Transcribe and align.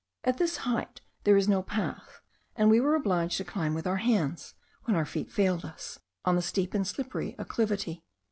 At 0.23 0.39
this 0.39 0.57
height 0.57 1.01
there 1.25 1.37
is 1.37 1.47
no 1.47 1.61
path, 1.61 2.21
and 2.55 2.71
we 2.71 2.79
were 2.79 2.95
obliged 2.95 3.37
to 3.37 3.43
climb 3.43 3.75
with 3.75 3.85
our 3.85 3.97
hands, 3.97 4.55
when 4.85 4.95
our 4.95 5.05
feet 5.05 5.31
failed 5.31 5.63
us, 5.63 5.99
on 6.25 6.35
the 6.35 6.41
steep 6.41 6.73
and 6.73 6.87
slippery 6.87 7.35
acclivity. 7.37 8.03